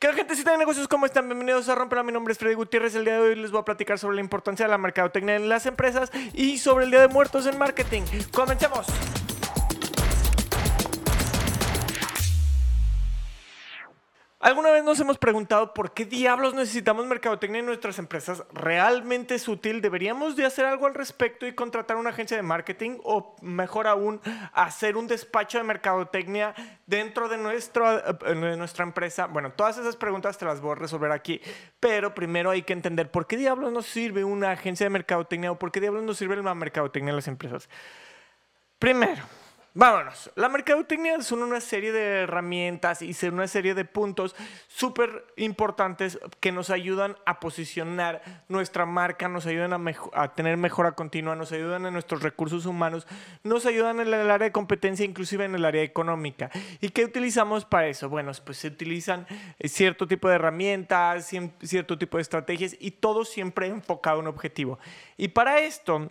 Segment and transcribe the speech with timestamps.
[0.00, 0.86] ¿Qué gente si de negocios?
[0.86, 1.26] ¿Cómo están?
[1.26, 2.04] Bienvenidos a Romper.
[2.04, 2.94] Mi nombre es Freddy Gutiérrez.
[2.94, 5.48] El día de hoy les voy a platicar sobre la importancia de la mercadotecnia en
[5.48, 8.02] las empresas y sobre el Día de Muertos en marketing.
[8.32, 8.86] ¡Comencemos!
[14.48, 18.42] ¿Alguna vez nos hemos preguntado por qué diablos necesitamos mercadotecnia en nuestras empresas?
[18.50, 19.82] ¿Realmente es útil?
[19.82, 22.96] ¿Deberíamos de hacer algo al respecto y contratar una agencia de marketing?
[23.04, 24.22] ¿O mejor aún,
[24.54, 26.54] hacer un despacho de mercadotecnia
[26.86, 29.26] dentro de, nuestro, de nuestra empresa?
[29.26, 31.42] Bueno, todas esas preguntas te las voy a resolver aquí.
[31.78, 35.58] Pero primero hay que entender por qué diablos nos sirve una agencia de mercadotecnia o
[35.58, 37.68] por qué diablos nos sirve la mercadotecnia en las empresas.
[38.78, 39.24] Primero,
[39.78, 40.28] Vámonos.
[40.34, 44.34] La mercadotecnia son una serie de herramientas y son una serie de puntos
[44.66, 49.72] súper importantes que nos ayudan a posicionar nuestra marca, nos ayudan
[50.14, 53.06] a, tener mejora continua, nos ayudan en nuestros recursos humanos,
[53.44, 56.50] nos ayudan en el área de competencia, inclusive en el área económica.
[56.80, 58.08] ¿Y qué utilizamos para eso?
[58.08, 59.28] Bueno, pues se utilizan
[59.60, 61.30] eh, cierto tipo de herramientas,
[61.62, 64.80] cierto tipo de estrategias y todo siempre enfocado a un objetivo.
[65.16, 66.10] Y para esto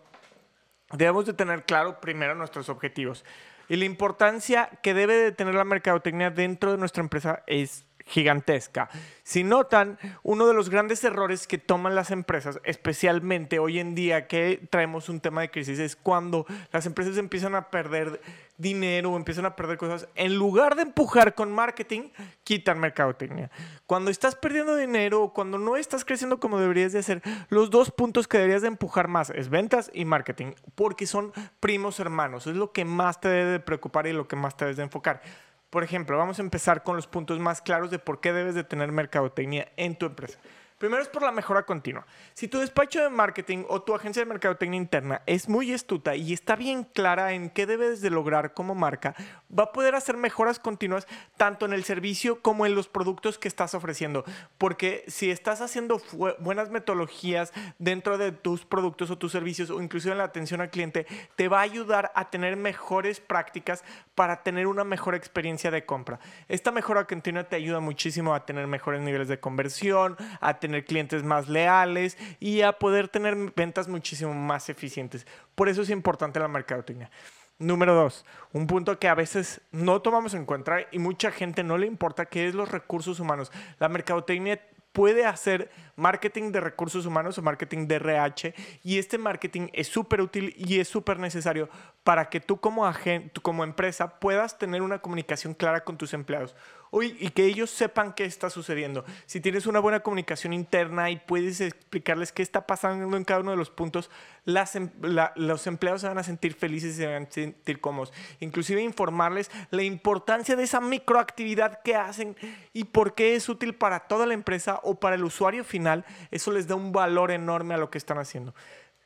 [0.94, 3.26] debemos de tener claro primero nuestros objetivos.
[3.70, 8.90] Y la importancia que debe de tener la mercadotecnia dentro de nuestra empresa es gigantesca.
[9.24, 14.28] Si notan, uno de los grandes errores que toman las empresas, especialmente hoy en día
[14.28, 18.22] que traemos un tema de crisis, es cuando las empresas empiezan a perder
[18.58, 20.08] dinero o empiezan a perder cosas.
[20.16, 22.10] En lugar de empujar con marketing,
[22.44, 23.52] quitan mercadotecnia.
[23.86, 27.92] Cuando estás perdiendo dinero o cuando no estás creciendo como deberías de hacer, los dos
[27.92, 32.48] puntos que deberías de empujar más es ventas y marketing, porque son primos hermanos.
[32.48, 34.84] Es lo que más te debe de preocupar y lo que más te debes de
[34.84, 35.22] enfocar.
[35.70, 38.64] Por ejemplo, vamos a empezar con los puntos más claros de por qué debes de
[38.64, 40.40] tener mercadotecnia en tu empresa.
[40.78, 42.06] Primero es por la mejora continua.
[42.36, 46.34] Si tu despacho de marketing o tu agencia de mercadotecnia interna es muy astuta y
[46.34, 49.16] está bien clara en qué debes de lograr como marca,
[49.52, 53.48] va a poder hacer mejoras continuas tanto en el servicio como en los productos que
[53.48, 54.23] estás ofreciendo.
[54.60, 56.00] Porque si estás haciendo
[56.38, 60.70] buenas metodologías dentro de tus productos o tus servicios o inclusive en la atención al
[60.70, 63.84] cliente, te va a ayudar a tener mejores prácticas
[64.17, 66.20] para tener una mejor experiencia de compra.
[66.48, 71.22] Esta mejora continua te ayuda muchísimo a tener mejores niveles de conversión, a tener clientes
[71.22, 75.28] más leales y a poder tener ventas muchísimo más eficientes.
[75.54, 77.11] Por eso es importante la mercadotecnia.
[77.60, 81.78] Número dos, un punto que a veces no tomamos en cuenta y mucha gente no
[81.78, 83.52] le importa, que es los recursos humanos.
[83.78, 84.60] La mercadotecnia
[84.98, 90.22] puede hacer marketing de recursos humanos o marketing de RH y este marketing es súper
[90.22, 91.70] útil y es súper necesario
[92.04, 96.56] para que tú como, agente, como empresa puedas tener una comunicación clara con tus empleados
[96.92, 99.05] y que ellos sepan qué está sucediendo.
[99.25, 103.52] Si tienes una buena comunicación interna y puedes explicarles qué está pasando en cada uno
[103.52, 104.09] de los puntos,
[104.45, 104.89] em,
[105.36, 108.14] los empleados se van a sentir felices y se van a sentir cómodos.
[108.39, 112.36] Inclusive informarles la importancia de esa microactividad que hacen
[112.73, 116.05] y por qué es útil para toda la empresa o para el usuario final.
[116.31, 118.54] Eso les da un valor enorme a lo que están haciendo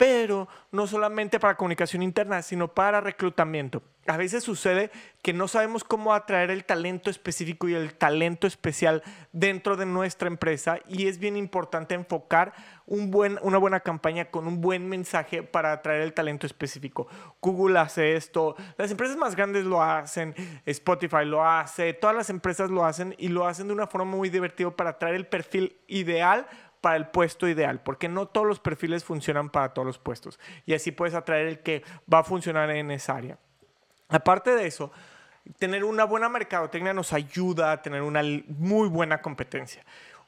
[0.01, 3.83] pero no solamente para comunicación interna, sino para reclutamiento.
[4.07, 4.89] A veces sucede
[5.21, 10.27] que no sabemos cómo atraer el talento específico y el talento especial dentro de nuestra
[10.27, 12.53] empresa y es bien importante enfocar
[12.87, 17.07] una buena campaña con un buen mensaje para atraer el talento específico.
[17.41, 20.33] Google hace esto, las empresas más grandes lo hacen,
[20.65, 24.29] Spotify lo hace, todas las empresas lo hacen y lo hacen de una forma muy
[24.29, 26.47] divertida para atraer el perfil ideal
[26.81, 30.39] para el puesto ideal, porque no todos los perfiles funcionan para todos los puestos.
[30.65, 33.37] Y así puedes atraer el que va a funcionar en esa área.
[34.11, 34.91] Aparte de eso,
[35.57, 39.83] tener una buena mercadotecnia nos ayuda a tener una muy buena competencia.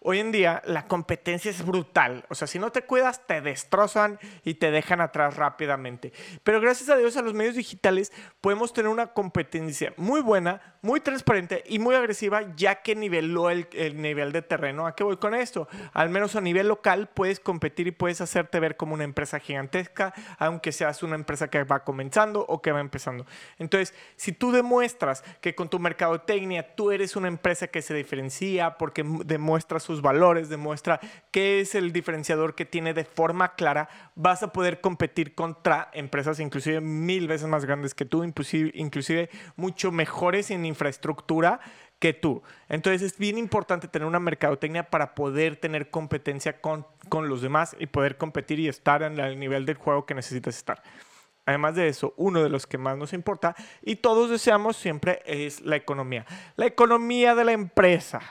[0.06, 2.26] Hoy en día la competencia es brutal.
[2.28, 6.12] O sea, si no te cuidas, te destrozan y te dejan atrás rápidamente.
[6.44, 11.00] Pero gracias a Dios a los medios digitales podemos tener una competencia muy buena, muy
[11.00, 14.86] transparente y muy agresiva, ya que niveló el, el nivel de terreno.
[14.88, 15.70] ¿A qué voy con esto?
[15.94, 20.14] Al menos a nivel local puedes competir y puedes hacerte ver como una empresa gigantesca,
[20.38, 23.26] aunque seas una empresa que va comenzando o que va empezando.
[23.58, 28.78] Entonces, si tú demuestras que con tu mercadotecnia tú eres una empresa que se diferencia
[28.78, 31.00] porque demuestras su valores, demuestra
[31.32, 36.40] qué es el diferenciador que tiene de forma clara, vas a poder competir contra empresas
[36.40, 41.60] inclusive mil veces más grandes que tú, inclusive mucho mejores en infraestructura
[42.00, 42.44] que tú.
[42.68, 47.76] Entonces es bien importante tener una mercadotecnia para poder tener competencia con, con los demás
[47.80, 50.84] y poder competir y estar en el nivel del juego que necesitas estar.
[51.46, 55.62] Además de eso, uno de los que más nos importa y todos deseamos siempre es
[55.62, 56.26] la economía.
[56.56, 58.22] La economía de la empresa.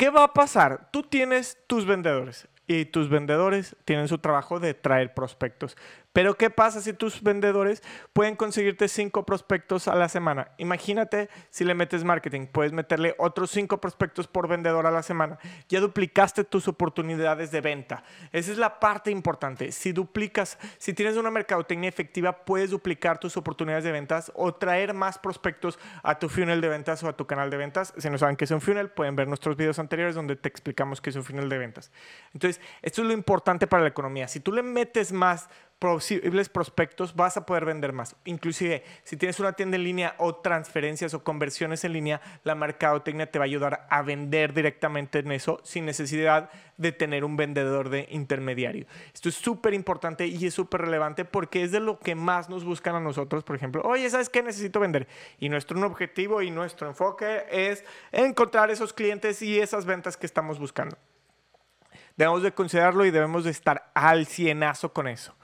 [0.00, 0.88] ¿Qué va a pasar?
[0.92, 5.76] Tú tienes tus vendedores y tus vendedores tienen su trabajo de traer prospectos.
[6.12, 10.50] Pero ¿qué pasa si tus vendedores pueden conseguirte cinco prospectos a la semana?
[10.58, 15.38] Imagínate si le metes marketing, puedes meterle otros cinco prospectos por vendedor a la semana.
[15.68, 18.02] Ya duplicaste tus oportunidades de venta.
[18.32, 19.70] Esa es la parte importante.
[19.70, 24.94] Si duplicas, si tienes una mercadotecnia efectiva, puedes duplicar tus oportunidades de ventas o traer
[24.94, 27.94] más prospectos a tu funnel de ventas o a tu canal de ventas.
[27.96, 31.00] Si no saben qué es un funnel, pueden ver nuestros videos anteriores donde te explicamos
[31.00, 31.92] qué es un funnel de ventas.
[32.34, 34.26] Entonces, esto es lo importante para la economía.
[34.26, 35.48] Si tú le metes más
[35.80, 38.14] posibles prospectos, vas a poder vender más.
[38.26, 43.30] Inclusive, si tienes una tienda en línea o transferencias o conversiones en línea, la mercadotecnia
[43.30, 47.88] te va a ayudar a vender directamente en eso sin necesidad de tener un vendedor
[47.88, 48.86] de intermediario.
[49.14, 52.62] Esto es súper importante y es súper relevante porque es de lo que más nos
[52.62, 53.42] buscan a nosotros.
[53.42, 55.08] Por ejemplo, oye, ¿sabes qué necesito vender?
[55.38, 60.58] Y nuestro objetivo y nuestro enfoque es encontrar esos clientes y esas ventas que estamos
[60.58, 60.98] buscando.
[62.20, 65.34] Debemos de considerarlo y debemos de estar al cienazo con eso.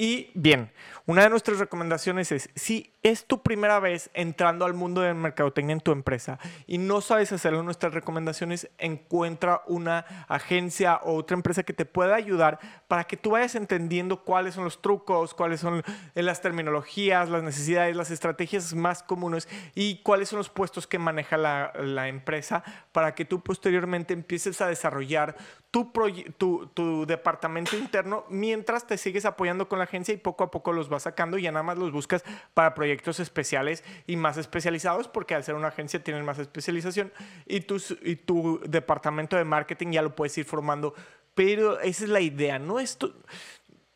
[0.00, 0.72] Y bien,
[1.04, 5.74] una de nuestras recomendaciones es, si es tu primera vez entrando al mundo del mercadotecnia
[5.74, 11.64] en tu empresa y no sabes hacerlo, nuestras recomendaciones, encuentra una agencia o otra empresa
[11.64, 15.82] que te pueda ayudar para que tú vayas entendiendo cuáles son los trucos, cuáles son
[16.14, 21.36] las terminologías, las necesidades, las estrategias más comunes y cuáles son los puestos que maneja
[21.36, 25.36] la, la empresa para que tú posteriormente empieces a desarrollar
[25.70, 25.92] tu,
[26.38, 30.72] tu, tu departamento interno mientras te sigues apoyando con la agencia y poco a poco
[30.72, 35.08] los vas sacando y ya nada más los buscas para proyectos especiales y más especializados
[35.08, 37.12] porque al ser una agencia tienen más especialización
[37.46, 40.94] y, tus, y tu departamento de marketing ya lo puedes ir formando.
[41.34, 42.80] Pero esa es la idea, ¿no?
[42.80, 43.14] Esto,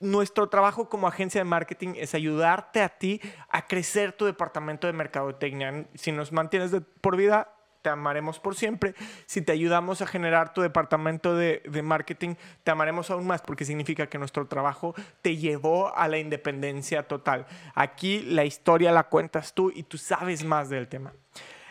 [0.01, 4.93] nuestro trabajo como agencia de marketing es ayudarte a ti a crecer tu departamento de
[4.93, 5.87] mercadotecnia.
[5.95, 8.95] Si nos mantienes por vida, te amaremos por siempre.
[9.27, 12.35] Si te ayudamos a generar tu departamento de, marketing,
[12.65, 17.47] te amaremos aún más porque significa que nuestro trabajo te llevó a la independencia total.
[17.75, 21.13] Aquí la historia la cuentas tú y tú sabes más del tema.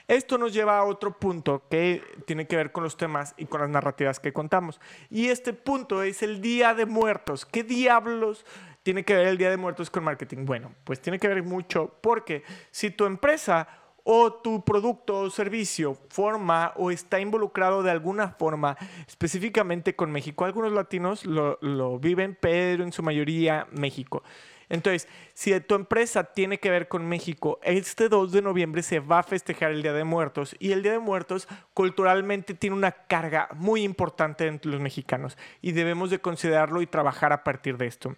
[0.08, 3.62] Esto nos lleva a otro punto que tiene que ver con los temas y con
[3.62, 4.80] las narrativas que contamos.
[5.10, 7.48] Y este punto es el Día de Muertos.
[7.48, 8.46] ¿Qué diablos
[8.84, 10.46] tiene que ver el Día de Muertos con marketing?
[10.46, 13.68] Bueno, pues tiene que ver mucho porque si tu empresa
[14.04, 18.78] o tu producto o servicio forma o está involucrado de alguna forma
[19.08, 20.46] específicamente con México.
[20.46, 24.24] Algunos latinos lo, viven, pero en su mayoría México.
[24.70, 29.20] Entonces, si tu empresa tiene que ver con México, este 2 de noviembre se va
[29.20, 33.50] a festejar el Día de Muertos y el Día de Muertos culturalmente tiene una carga
[33.54, 38.16] muy importante entre los mexicanos y debemos de considerarlo y trabajar a partir de esto.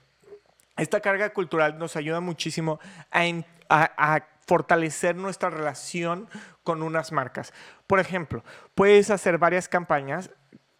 [0.77, 2.79] Esta carga cultural nos ayuda muchísimo
[3.11, 3.23] a,
[3.69, 6.29] a fortalecer nuestra relación
[6.63, 7.53] con unas marcas.
[7.87, 8.43] Por ejemplo,
[8.73, 10.31] puedes hacer varias campañas.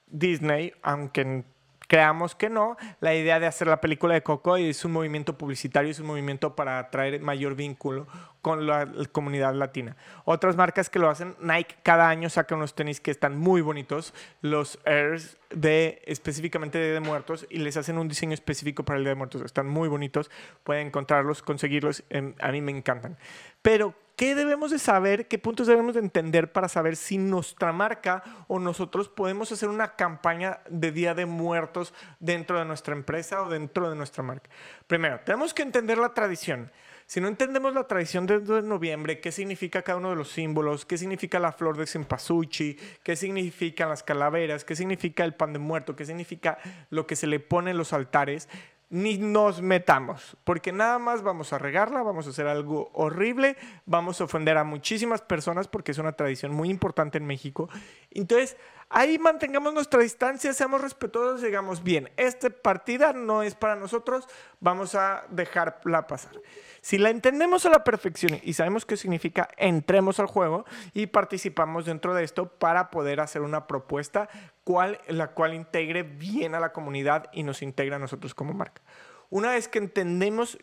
[0.07, 1.43] Disney, aunque
[1.87, 5.91] creamos que no, la idea de hacer la película de Coco es un movimiento publicitario,
[5.91, 8.07] es un movimiento para atraer mayor vínculo
[8.41, 9.95] con la comunidad latina.
[10.23, 14.13] Otras marcas que lo hacen, Nike cada año saca unos tenis que están muy bonitos,
[14.41, 19.03] los Airs de específicamente de, de muertos y les hacen un diseño específico para el
[19.03, 19.41] Día de Muertos.
[19.41, 20.29] Están muy bonitos,
[20.63, 22.03] pueden encontrarlos, conseguirlos,
[22.39, 23.17] a mí me encantan.
[23.61, 25.27] Pero ¿Qué debemos de saber?
[25.27, 29.97] ¿Qué puntos debemos de entender para saber si nuestra marca o nosotros podemos hacer una
[29.97, 34.49] campaña de Día de Muertos dentro de nuestra empresa o dentro de nuestra marca?
[34.87, 36.71] Primero, tenemos que entender la tradición.
[37.07, 40.97] Si no entendemos la tradición de noviembre, qué significa cada uno de los símbolos, qué
[40.97, 45.95] significa la flor de cempasúchil, qué significan las calaveras, qué significa el pan de muerto,
[45.95, 46.57] qué significa
[46.89, 48.49] lo que se le pone en los altares,
[48.89, 54.21] ni nos metamos, porque nada más vamos a regarla, vamos a hacer algo horrible, vamos
[54.21, 57.69] a ofender a muchísimas personas porque es una tradición muy importante en México.
[58.11, 58.57] Entonces,
[58.95, 64.25] ahí mantengamos nuestra distancia, seamos respetuosos, digamos, bien, esta partida no es para nosotros,
[64.61, 66.31] vamos a dejarla pasar.
[66.79, 71.85] Si la entendemos a la perfección y sabemos qué significa, entremos al juego y participamos
[71.85, 74.29] dentro de esto para poder hacer una propuesta
[74.63, 78.81] cual, la cual integre bien a la comunidad y nos integre a nosotros como marca.
[79.29, 80.57] Una vez que entendemos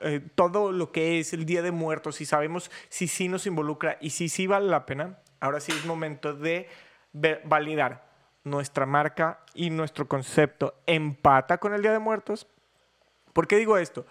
[0.00, 3.98] eh, todo lo que es el Día de Muertos y sabemos si sí nos involucra
[4.00, 6.68] y si sí vale la pena, ahora sí es momento de
[7.44, 8.04] validar
[8.44, 12.46] nuestra marca y nuestro concepto empata con el Día de Muertos.
[13.32, 14.04] ¿Por qué digo esto?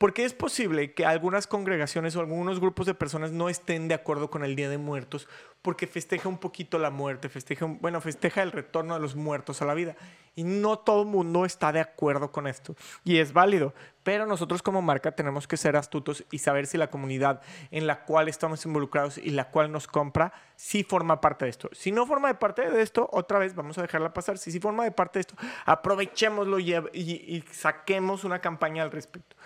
[0.00, 4.30] Porque es posible que algunas congregaciones o algunos grupos de personas no estén de acuerdo
[4.30, 5.28] con el Día de Muertos
[5.60, 9.66] porque festeja un poquito la muerte, festeja, bueno, festeja el retorno de los muertos a
[9.66, 9.96] la vida.
[10.34, 12.74] Y no todo el mundo está de acuerdo con esto.
[13.04, 13.74] Y es válido.
[14.02, 18.06] Pero nosotros como marca tenemos que ser astutos y saber si la comunidad en la
[18.06, 21.68] cual estamos involucrados y la cual nos compra, sí forma parte de esto.
[21.72, 24.38] Si no forma de parte de esto, otra vez vamos a dejarla pasar.
[24.38, 25.34] Si sí forma de parte de esto,
[25.66, 29.36] aprovechémoslo y, y saquemos una campaña al respecto.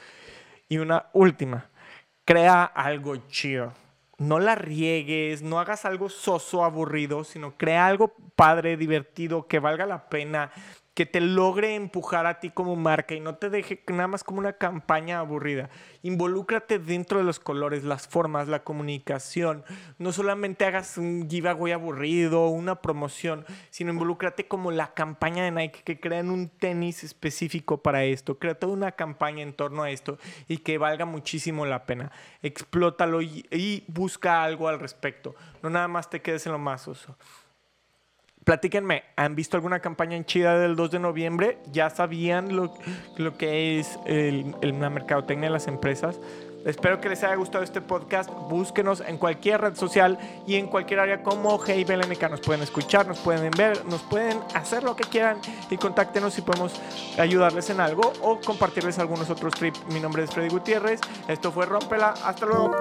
[0.74, 1.70] Y una última,
[2.24, 3.72] crea algo chido.
[4.18, 9.86] No la riegues, no hagas algo soso, aburrido, sino crea algo padre, divertido, que valga
[9.86, 10.50] la pena,
[10.94, 14.38] que te logre empujar a ti como marca y no te deje nada más como
[14.38, 15.68] una campaña aburrida.
[16.02, 19.64] Involúcrate dentro de los colores, las formas, la comunicación.
[19.98, 25.82] No solamente hagas un giveaway aburrido, una promoción, sino involúcrate como la campaña de Nike
[25.82, 28.38] que crean un tenis específico para esto.
[28.38, 32.12] Crea toda una campaña en torno a esto y que valga muchísimo la pena.
[32.40, 35.34] Explótalo y, busca algo al respecto.
[35.60, 36.84] No nada más te quedes en lo más.
[38.44, 41.58] Platíquenme, ¿han visto alguna campaña en Chida del 2 de noviembre?
[41.72, 42.74] ¿Ya sabían lo,
[43.16, 46.20] lo que es el, la mercadotecnia de las empresas?
[46.66, 48.30] Espero que les haya gustado este podcast.
[48.30, 52.30] Búsquenos en cualquier red social y en cualquier área como Hey BLNK.
[52.30, 55.38] Nos pueden escuchar, nos pueden ver, nos pueden hacer lo que quieran
[55.70, 56.80] y contáctenos si podemos
[57.18, 59.80] ayudarles en algo o compartirles algunos otros trips.
[59.92, 61.00] Mi nombre es Freddy Gutiérrez.
[61.28, 62.14] Esto fue Rompela.
[62.24, 62.74] Hasta luego.